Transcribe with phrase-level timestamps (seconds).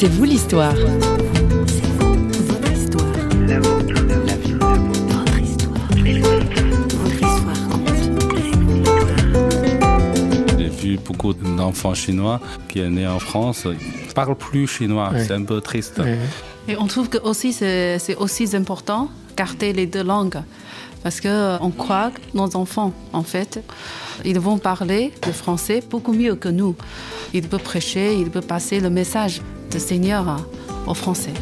[0.00, 0.76] C'est vous l'histoire.
[0.76, 3.04] Votre histoire.
[3.48, 3.94] La vôtre.
[4.28, 4.52] La vie.
[4.52, 5.88] Votre histoire.
[7.02, 7.90] Votre histoire compte.
[10.56, 13.64] J'ai vu beaucoup d'enfants chinois qui sont nés en France.
[13.64, 15.10] Ils ne parlent plus chinois.
[15.16, 16.00] C'est un peu triste.
[16.68, 20.42] Et on trouve que aussi c'est c'est aussi important garder les deux langues
[21.02, 23.60] parce que euh, croit que nos enfants en fait
[24.24, 26.74] ils vont parler le français beaucoup mieux que nous.
[27.34, 29.40] Ils peuvent prêcher, ils peuvent passer le message
[29.70, 30.44] du Seigneur
[30.86, 31.34] au français.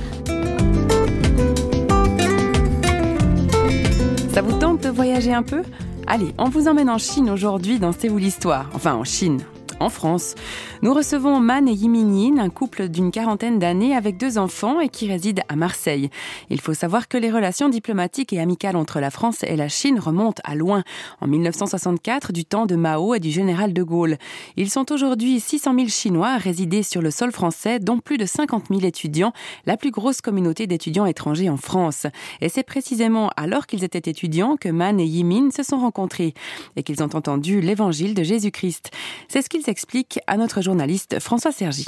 [4.32, 5.62] Ça vous tente de voyager un peu?
[6.06, 8.68] Allez, on vous emmène en Chine aujourd'hui dans C'est vous l'histoire.
[8.74, 9.40] Enfin, en Chine.
[9.78, 10.34] En France,
[10.80, 15.06] nous recevons Man et Yimingin, un couple d'une quarantaine d'années avec deux enfants et qui
[15.06, 16.08] réside à Marseille.
[16.48, 19.98] Il faut savoir que les relations diplomatiques et amicales entre la France et la Chine
[19.98, 20.82] remontent à loin,
[21.20, 24.16] en 1964, du temps de Mao et du général de Gaulle.
[24.56, 28.24] Ils sont aujourd'hui 600 000 Chinois à résider sur le sol français, dont plus de
[28.24, 29.34] 50 000 étudiants,
[29.66, 32.06] la plus grosse communauté d'étudiants étrangers en France.
[32.40, 36.32] Et c'est précisément alors qu'ils étaient étudiants que Man et Yimin se sont rencontrés
[36.76, 38.90] et qu'ils ont entendu l'évangile de Jésus-Christ.
[39.28, 41.86] C'est ce qu'ils expliquent à notre journaliste François Sergi.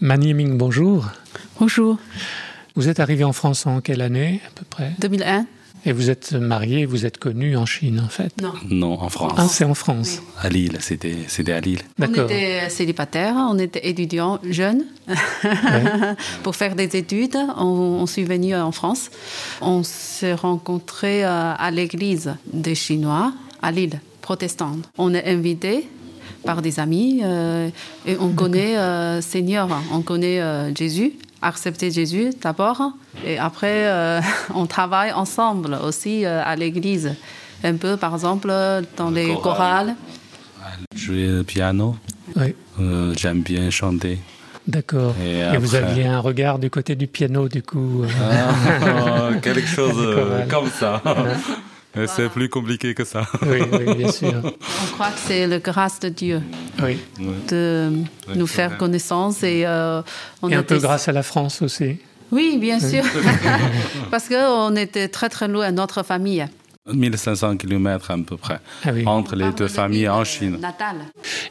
[0.00, 1.06] Mani Ming, bonjour.
[1.58, 1.96] Bonjour,
[2.74, 4.92] Vous êtes arrivé en France en quelle année à peu près?
[4.98, 5.46] 2001
[5.86, 8.32] Et vous êtes marié, vous êtes connu en Chine en fait?
[8.42, 8.52] Non.
[8.68, 9.32] Non, en France.
[9.38, 10.20] Ah, c'est en France.
[10.38, 11.80] À Lille, c'était c'était à Lille.
[11.98, 12.24] On D'accord.
[12.30, 14.84] était célibataires, on était étudiants jeunes.
[16.42, 17.64] Pour faire des études, on,
[18.02, 19.10] on suis venu en France.
[19.62, 24.88] On s'est rencontrés euh, à l'église des Chinois à Lille, protestante.
[24.98, 25.88] On est invités
[26.46, 27.68] par des amis euh,
[28.06, 31.12] et on connaît euh, Seigneur, on connaît euh, Jésus.
[31.42, 32.80] Accepter Jésus d'abord
[33.24, 34.20] et après euh,
[34.54, 37.14] on travaille ensemble aussi euh, à l'église.
[37.62, 38.48] Un peu par exemple
[38.96, 39.42] dans les chorale.
[39.42, 39.94] chorales.
[40.94, 41.96] Jouer le piano.
[42.36, 44.18] Oui, Euh, J'aime bien chanter.
[44.66, 45.14] d'accord.
[45.22, 48.04] Et Et, vous aviez un regard du côté du piano du coup.
[48.20, 50.16] Ah, quelque chose
[50.50, 51.02] comme ça.
[52.06, 53.26] C'est plus compliqué que ça.
[53.42, 54.32] oui, oui, bien sûr.
[54.44, 56.42] On croit que c'est la grâce de Dieu
[56.82, 56.98] Oui.
[57.48, 57.90] de
[58.34, 60.02] nous faire connaissance et euh,
[60.42, 61.98] on Et un peu grâce à la France aussi.
[62.32, 63.04] Oui, bien sûr,
[64.10, 66.44] parce que on était très très loin de notre famille.
[66.92, 68.58] 1500 km à peu près.
[68.84, 69.02] Ah oui.
[69.06, 70.58] Entre les deux familles en Chine.
[70.60, 70.96] Natale.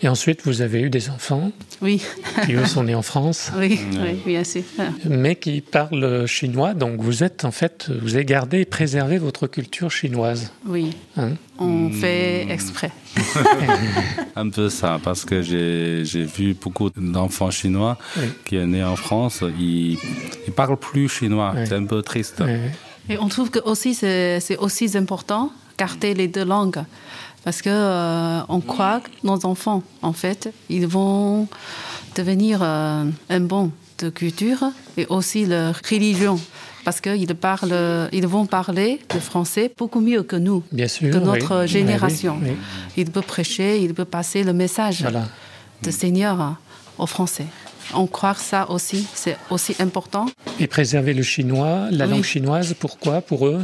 [0.02, 1.52] Et ensuite, vous avez eu des enfants
[1.82, 2.02] Oui,
[2.46, 4.64] qui eux sont nés en France, oui, oui, bien sûr.
[5.10, 6.74] mais qui parlent chinois.
[6.74, 10.52] Donc vous êtes en fait, vous avez gardé et préservé votre culture chinoise.
[10.66, 12.92] Oui, Hein on fait exprès.
[14.36, 18.26] Un peu ça, parce que j'ai j'ai vu beaucoup d'enfants chinois Oui.
[18.46, 19.44] qui sont nés en France.
[19.60, 19.98] Ils
[20.48, 21.54] ne parlent plus chinois.
[21.56, 21.62] Oui.
[21.66, 22.44] C'est un peu triste.
[23.10, 26.84] Et on trouve que aussi c'est aussi important garder les deux langues
[27.44, 31.48] parce que euh, on croit que nos enfants en fait ils vont
[32.16, 34.64] devenir euh, un bon de culture
[34.98, 36.40] et aussi leur religion
[36.86, 41.12] parce qu'ils parlent ils vont parler le français beaucoup mieux que nous Bien sûr.
[41.14, 41.26] de oui.
[41.26, 42.40] notre génération.
[42.42, 42.56] oui, oui.
[42.98, 45.26] ils peuvent prêcher ils peuvent passer le message Voilà.
[45.84, 46.56] de Seigneur
[46.98, 47.46] aux Français
[47.94, 50.26] on croit que ça aussi c'est aussi important
[50.60, 52.12] Et préserver le chinois, la Oui.
[52.12, 53.62] langue chinoise, pourquoi Pour eux?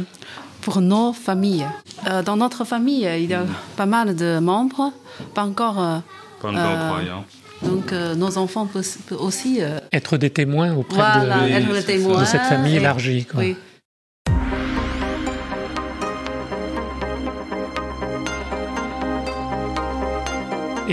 [0.60, 1.66] Pour nos familles.
[2.08, 3.44] Euh, dans notre famille, il y a
[3.76, 4.92] pas mal de membres,
[5.34, 5.80] pas encore.
[5.82, 5.98] euh,
[6.40, 7.24] Pas encore Euh, croyants.
[7.62, 8.86] donc, euh, nos enfants peuvent,
[9.18, 9.58] aussi.
[9.60, 13.24] euh, Être des témoins auprès voilà, de, cette famille élargie.
[13.24, 13.40] quoi.
[13.40, 13.56] Oui.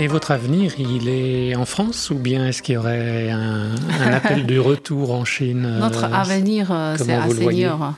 [0.02, 4.12] Et votre avenir, il est en France ou bien est-ce qu'il y aurait un, un
[4.14, 7.92] appel du retour en Chine euh, Notre avenir, euh, c'est à Seigneur.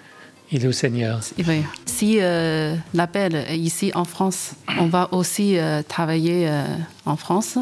[0.51, 1.21] Il est au Seigneur.
[1.47, 1.63] Oui.
[1.87, 6.65] Si euh, l'appel est ici en France, on va aussi euh, travailler euh,
[7.07, 7.57] en France.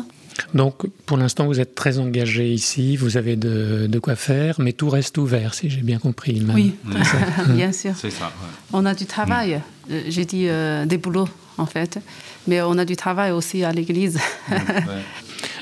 [0.54, 4.72] Donc, pour l'instant, vous êtes très engagé ici, vous avez de, de quoi faire, mais
[4.72, 6.40] tout reste ouvert, si j'ai bien compris.
[6.40, 6.56] même.
[6.56, 6.74] Oui,
[7.50, 7.92] bien sûr.
[7.94, 8.24] C'est ça.
[8.26, 8.48] ouais.
[8.72, 9.60] On a du travail.
[9.90, 11.28] Euh, J'ai dit euh, des boulots,
[11.60, 11.98] en fait.
[12.46, 14.18] Mais on a du travail aussi à l'église.
[14.50, 15.02] Ouais.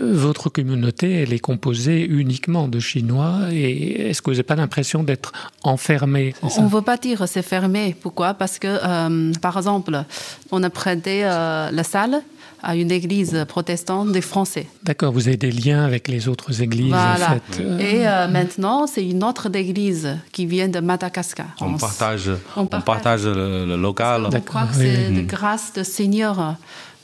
[0.00, 5.02] Votre communauté, elle est composée uniquement de Chinois, et est-ce que vous n'avez pas l'impression
[5.02, 6.34] d'être enfermé?
[6.42, 7.96] On ne veut pas dire c'est fermé.
[8.00, 8.34] Pourquoi?
[8.34, 10.04] Parce que, euh, par exemple,
[10.50, 12.22] on a prêté euh, la salle
[12.62, 14.66] à une église protestante des Français.
[14.82, 17.32] D'accord, vous avez des liens avec les autres églises, Voilà.
[17.32, 17.60] en fait.
[17.62, 21.46] euh, Et euh, maintenant, c'est une autre église qui vient de Madagascar.
[21.60, 23.24] On partage, on on partage.
[23.24, 24.28] le, le local.
[24.30, 25.16] D'accord, croit que c'est oui.
[25.16, 26.56] de grâce de Seigneur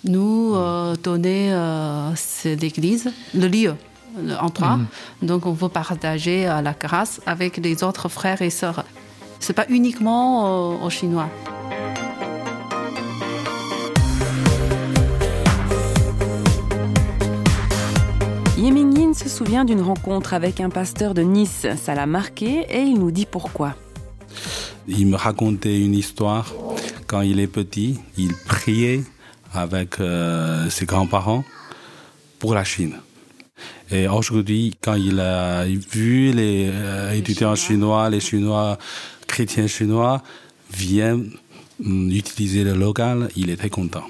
[0.05, 3.75] nous euh, donner euh, cette église, le lieu,
[4.23, 4.77] le endroit.
[4.77, 4.87] Mm.
[5.23, 8.85] Donc on veut partager euh, la grâce avec les autres frères et sœurs.
[9.41, 11.29] C'est pas uniquement euh, aux Chinois.
[19.15, 21.67] Yimingin se souvient d'une rencontre avec un pasteur de Nice.
[21.77, 23.75] Ça l'a marqué et il nous dit pourquoi.
[24.89, 26.53] Il me racontait une histoire.
[27.07, 29.03] Quand il est petit, il priait
[29.53, 31.45] avec euh, ses grands-parents
[32.39, 32.95] pour la Chine.
[33.91, 38.79] Et aujourd'hui, quand il a vu les euh, étudiants chinois, les Chinois,
[39.29, 40.23] chrétiens chinois,
[40.73, 41.31] viennent
[41.85, 44.05] hum, utiliser le local, il était content.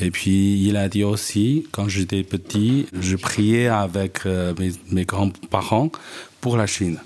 [0.00, 5.04] Et puis, il a dit aussi, quand j'étais petit, je priais avec euh, mes, mes
[5.04, 5.90] grands-parents
[6.40, 6.98] pour la Chine.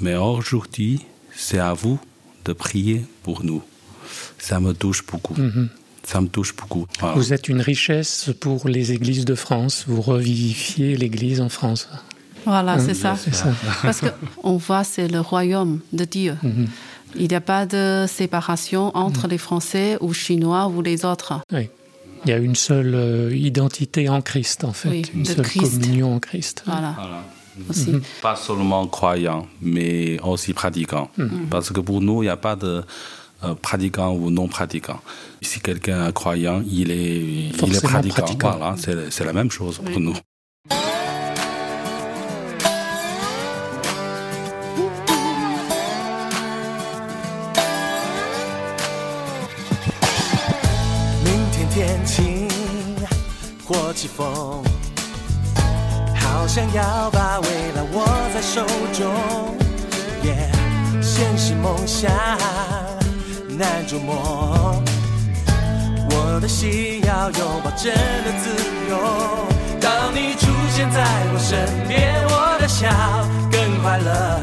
[0.00, 1.02] Mais aujourd'hui,
[1.34, 2.00] c'est à vous
[2.44, 3.62] de prier pour nous.
[4.38, 5.34] Ça me touche beaucoup.
[6.02, 6.86] Ça me touche beaucoup.
[6.98, 7.14] Voilà.
[7.14, 9.84] Vous êtes une richesse pour les églises de France.
[9.86, 11.88] Vous revivifiez l'église en France.
[12.44, 13.16] Voilà, c'est ça.
[13.16, 13.52] C'est ça.
[13.82, 16.36] Parce qu'on voit, c'est le royaume de Dieu.
[17.14, 21.40] Il n'y a pas de séparation entre les Français ou Chinois ou les autres.
[21.52, 21.68] Oui.
[22.24, 24.88] Il y a une seule euh, identité en Christ, en fait.
[24.88, 25.80] Oui, une seule Christ.
[25.80, 26.62] communion en Christ.
[26.66, 27.24] Voilà, Voilà.
[27.68, 27.92] aussi.
[28.22, 31.10] Pas seulement croyants, mais aussi pratiquants.
[31.50, 32.82] Parce que pour nous, il n'y a pas de
[33.44, 35.00] euh, pratiquant ou non pratiquant.
[35.40, 38.14] Si quelqu'un est croyant, il est, il est pratiquant.
[38.22, 38.56] pratiquant.
[38.56, 38.76] Voilà,
[39.10, 40.14] c'est la même chose pour nous.
[54.02, 54.64] 起风，
[56.16, 58.04] 好想要把未来握
[58.34, 59.06] 在手中。
[60.24, 60.50] 耶，
[61.00, 62.10] 现实梦想
[63.56, 64.82] 难捉摸，
[66.10, 68.50] 我的心要拥抱真的自
[68.90, 68.98] 由。
[69.80, 72.88] 当你出现在我身边，我的笑
[73.52, 74.40] 更快乐，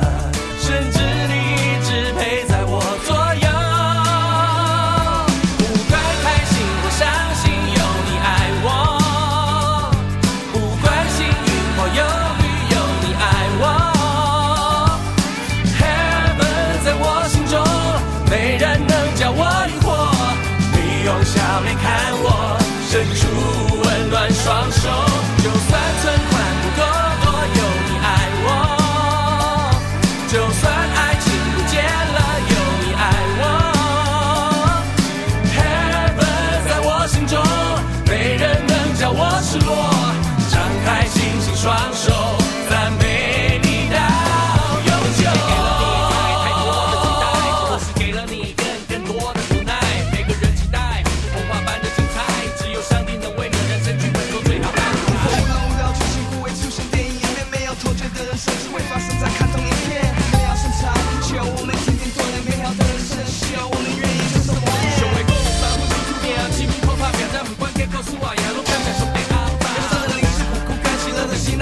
[24.43, 24.78] 双手，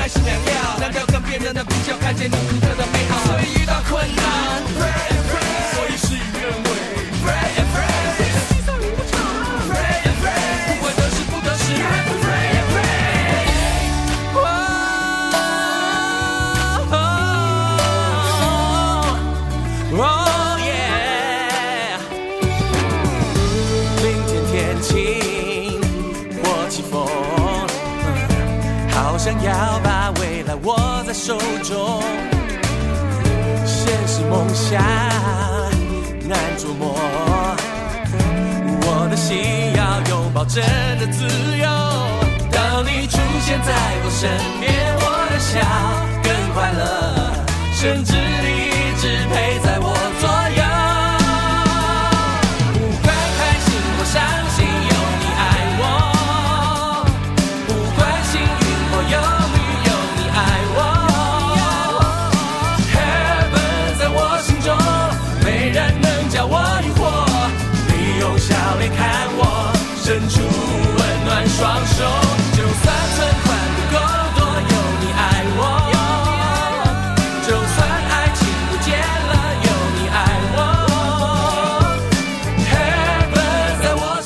[0.08, 2.67] 是两样那就跟别人的比较看见你
[29.28, 32.02] 想要把未来握在手中。
[33.66, 34.82] 现实梦想
[36.26, 36.96] 难捉摸，
[38.84, 39.38] 我的心
[39.76, 40.64] 要拥抱真
[40.98, 41.26] 的自
[41.58, 41.68] 由。
[42.50, 43.74] 当你出现在
[44.06, 44.32] 我身
[44.62, 45.60] 边，我的笑
[46.24, 47.44] 更快乐，
[47.74, 49.57] 甚至你一直陪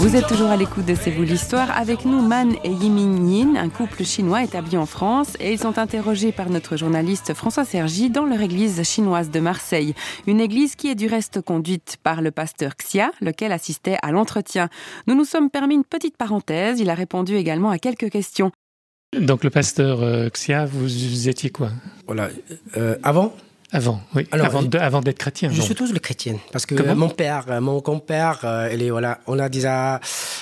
[0.01, 1.77] Vous êtes toujours à l'écoute de C'est vous l'histoire.
[1.77, 5.38] Avec nous, Man et Yiming Yin, un couple chinois établi en France.
[5.39, 9.93] Et ils sont interrogés par notre journaliste François Sergi dans leur église chinoise de Marseille.
[10.25, 14.70] Une église qui est du reste conduite par le pasteur Xia, lequel assistait à l'entretien.
[15.05, 16.79] Nous nous sommes permis une petite parenthèse.
[16.79, 18.51] Il a répondu également à quelques questions.
[19.15, 21.70] Donc le pasteur euh, Xia, vous étiez quoi?
[22.08, 22.29] Voilà.
[22.75, 23.36] Euh, avant,
[23.73, 24.26] Avant, oui.
[24.30, 25.50] Alors, avant de- avant d'être chrétien.
[25.50, 25.64] je donc.
[25.66, 26.37] suis toujours le chrétien.
[26.52, 30.00] Parce que Comment mon père, euh, mon grand-père, euh, il est, voilà, on a déjà.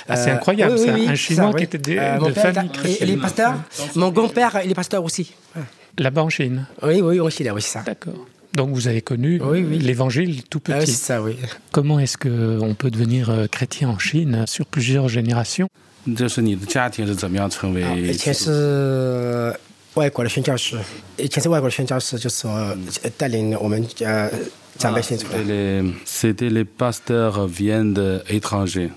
[0.09, 0.93] Ah, c'est euh, incroyable, oui, oui, ça.
[0.95, 1.63] oui, Un c'est Chinois ça, qui oui.
[1.65, 3.09] était de- Euh, de mon père, famille il- chrétienne.
[3.09, 3.55] Il est pasteur.
[3.97, 5.33] Mon grand-père, il est pasteur aussi.
[5.57, 5.63] Ouais.
[5.99, 6.67] Là-bas en Chine.
[6.83, 7.83] Oui, oui, en Chine, oui, c'est ça.
[7.85, 8.13] D'accord.
[8.53, 9.79] Donc vous avez connu Oui, oui.
[9.79, 10.93] l'évangile tout Ah, oui, petit.
[10.93, 11.37] c'est ça, oui.
[11.73, 15.69] Comment est-ce qu'on peut devenir euh, chrétien en Chine sur plusieurs générations
[16.17, 19.59] 这是你的家庭是怎么样成为啊以前是
[19.95, 20.79] 外国的宣教士，
[21.17, 24.31] 以前是外国的宣教士，就是说呃带领我们呃
[24.79, 28.91] 长辈信主的 C'était。les, c'était les pasteurs viennent d'étrangers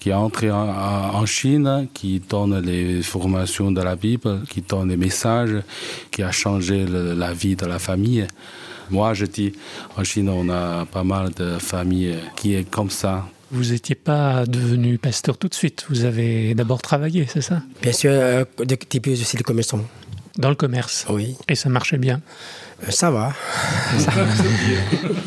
[0.00, 4.96] qui entrent en, en Chine, qui donnent les formations de la Bible, qui donnent les
[4.98, 5.62] messages,
[6.10, 8.26] qui a changé le- la vie de la famille.
[8.90, 9.52] Moi, je dis,
[9.96, 13.26] en Chine, on a pas mal de familles qui est comme ça.
[13.50, 15.86] Vous n'étiez pas devenu pasteur tout de suite.
[15.88, 19.80] Vous avez d'abord travaillé, c'est ça Bien sûr, euh, de début, je suis le commerçant.
[20.39, 21.05] dans le commerce.
[21.09, 21.35] Oui.
[21.47, 22.21] Et ça marchait bien.
[22.87, 23.33] Euh, ça va.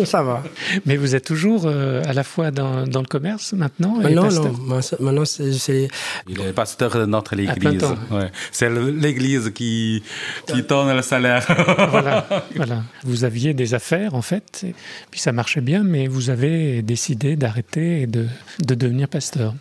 [0.06, 0.42] ça, va.
[0.86, 4.30] Mais vous êtes toujours euh, à la fois dans, dans le commerce maintenant euh, Non,
[4.30, 4.52] non.
[5.00, 5.88] Maintenant, c'est.
[6.28, 7.84] Il est pasteur de notre église.
[8.10, 8.30] Ouais.
[8.50, 10.02] C'est l'église qui,
[10.46, 11.44] qui donne le salaire.
[11.90, 12.26] voilà,
[12.56, 12.82] voilà.
[13.04, 14.74] Vous aviez des affaires, en fait, et
[15.10, 18.26] puis ça marchait bien, mais vous avez décidé d'arrêter et de,
[18.60, 19.52] de devenir pasteur.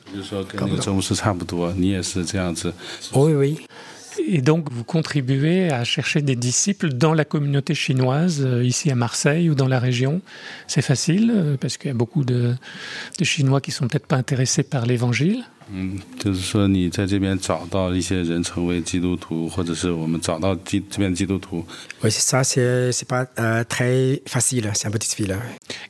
[3.14, 3.68] Ah, oui, oui.
[4.20, 8.96] Et donc, vous contribuez à chercher des disciples dans la communauté chinoise, euh, ici à
[8.96, 10.22] Marseille ou dans la région.
[10.68, 12.54] C'est facile, euh, parce qu'il y a beaucoup de,
[13.18, 15.44] de Chinois qui ne sont peut-être pas intéressés par l'Évangile.
[15.72, 16.00] Mm,
[22.04, 25.32] oui, c'est ça, c'est pas euh, très facile, hein, c'est un peu difficile.
[25.32, 25.42] Hein.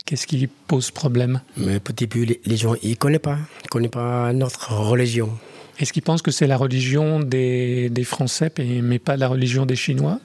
[0.04, 1.40] Qu'est-ce qui pose problème?
[1.56, 5.30] Mais au début, les, les gens, ils ne connaissent pas, ils connaissent pas notre religion.
[5.78, 8.52] Est-ce qu'il pense que c'est la religion des, des Français,
[8.82, 10.20] mais pas la religion des Chinois?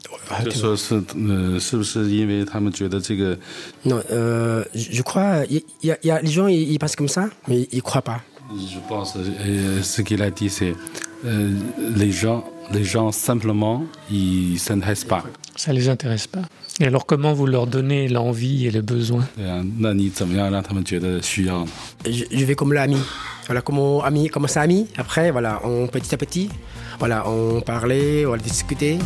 [3.85, 7.81] Non, je crois, il y, a les gens, ils pensent comme ça, mais ils ne
[7.81, 8.21] croient pas.
[8.55, 10.73] Je pense, euh, euh, ce qu'il a dit, c'est
[11.25, 11.51] euh,
[11.95, 15.23] les gens, les gens simplement, ils ne s'intéressent pas.
[15.55, 16.43] Ça ne les intéresse pas.
[16.79, 19.27] Et alors comment vous leur donnez l'envie et le besoin?
[22.05, 22.97] Je, vais comme l'ami.
[23.47, 24.87] Voilà, comme, ami, comme ça, ami.
[24.97, 26.49] Après, voilà, on, petit à petit,
[26.99, 28.99] voilà, on parlait, on discutait.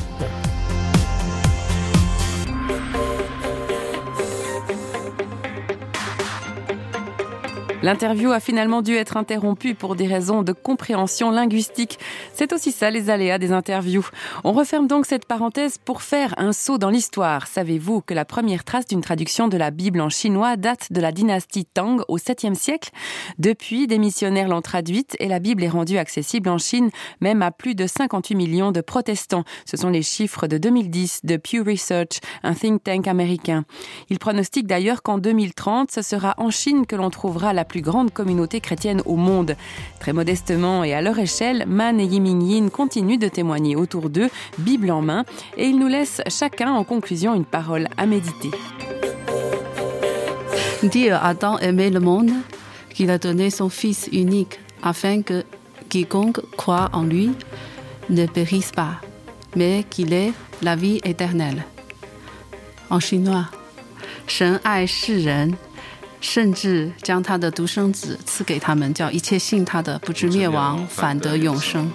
[7.84, 11.98] L'interview a finalement dû être interrompue pour des raisons de compréhension linguistique.
[12.32, 14.08] C'est aussi ça les aléas des interviews.
[14.44, 17.48] On referme donc cette parenthèse pour faire un saut dans l'histoire.
[17.48, 21.12] Savez-vous que la première trace d'une traduction de la Bible en chinois date de la
[21.12, 22.92] dynastie Tang au 7e siècle?
[23.40, 27.50] Depuis, des missionnaires l'ont traduite et la Bible est rendue accessible en Chine, même à
[27.50, 29.44] plus de 58 millions de protestants.
[29.66, 33.66] Ce sont les chiffres de 2010 de Pew Research, un think tank américain.
[34.12, 38.13] Il pronostique d'ailleurs qu'en 2030, ce sera en Chine que l'on trouvera la plus grande
[38.13, 39.57] communauté chrétienne au monde.
[40.01, 44.31] Très modestement et à leur échelle, Man et Yiming Yin continuent de témoigner autour d'eux,
[44.59, 45.25] Bible en main,
[45.57, 48.51] et ils nous laissent chacun en conclusion une parole à méditer.
[50.83, 52.31] Dieu a tant aimé le monde
[52.95, 55.45] qu'il a donné son Fils unique afin que
[55.89, 57.31] quiconque croit en lui
[58.09, 59.01] ne périsse pas,
[59.57, 60.33] mais qu'il ait
[60.63, 61.65] la vie éternelle.
[62.89, 63.47] En chinois,
[64.27, 65.57] 神爱世人，
[66.22, 71.92] 甚至将他的独生子赐给他们，叫一切信他的不至灭亡，反得永生。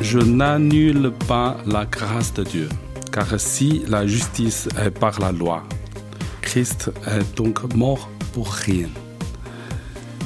[0.00, 2.68] Je n'annule pas la grâce de Dieu,
[3.10, 5.64] car si la justice est par la loi,
[6.40, 8.88] Christ est donc mort pour rien.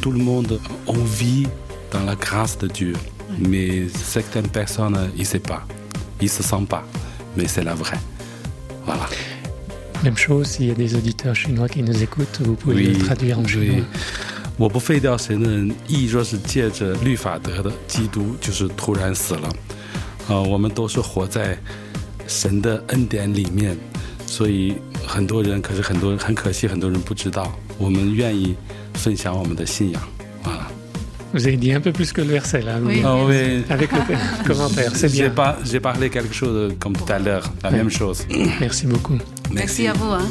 [0.02, 1.47] Tout le monde en vit
[1.90, 2.92] dans la grâce de Dieu,
[3.38, 5.66] mais certaines personnes, ils ne savent pas,
[6.21, 6.85] ils ne se sentent pas,
[7.38, 8.00] mais c'est la vraie.
[8.85, 9.07] Voilà.
[10.02, 13.38] Même chose, s'il y a des auditeurs chinois qui nous écoutent, vous pouvez le traduire
[13.38, 13.85] en 对 chinois.，
[14.57, 19.49] 我不废掉神的人，亦若是借着律法得的，基督就是突然死了。
[20.28, 21.57] 啊、我们都是活在
[22.26, 23.76] 神的恩典里面，
[24.26, 24.75] 所以
[25.07, 27.52] 很多人，可是很多人很可惜，很多人不知道。
[27.78, 28.57] 我们愿意
[28.95, 30.02] 分享我们的信仰。
[31.28, 32.78] 啊，Vous avez dit un peu plus que le verset là.
[32.82, 33.02] Oui.
[33.04, 33.64] Ah oui.
[33.68, 33.99] Avec le
[34.47, 35.56] commentaire, c'est J'ai bien.
[35.64, 37.76] j'ai parlé quelque chose comme tout à l'heure, la Ouais.
[37.76, 38.26] même chose.
[38.61, 39.18] Merci beaucoup.
[39.52, 40.12] Merci à vous.
[40.12, 40.28] Hein.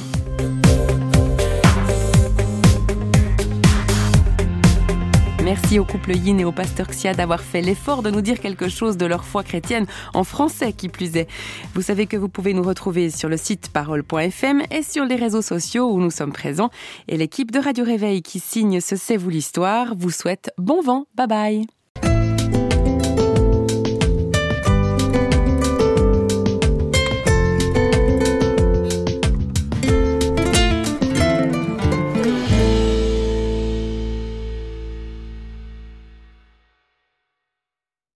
[5.48, 8.68] Merci au couple Yin et au pasteur Xia d'avoir fait l'effort de nous dire quelque
[8.68, 11.30] chose de leur foi chrétienne en français qui plus est.
[11.74, 15.42] Vous savez que vous pouvez nous retrouver sur le site parole.fm et sur les réseaux
[15.42, 16.70] sociaux où nous sommes présents.
[17.08, 21.06] Et l'équipe de Radio Réveil qui signe ce C'est vous l'histoire vous souhaite bon vent.
[21.16, 21.77] Bye bye.